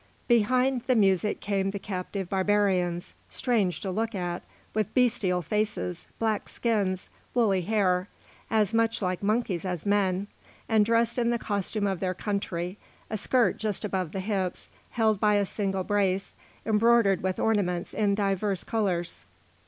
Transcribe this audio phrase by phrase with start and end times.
[0.27, 4.41] Behind the music came the captive barbarians, strange to look at,
[4.73, 8.09] with bestial faces, black skins, woolly hair,
[8.49, 10.25] as much like monkeys as men,
[10.67, 12.79] and dressed in the costume of their country,
[13.11, 16.33] a skirt just above the hips held by a single brace,
[16.65, 19.27] embroidered with ornaments in divers colours.